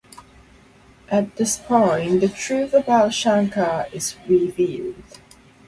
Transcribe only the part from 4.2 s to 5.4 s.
revealed.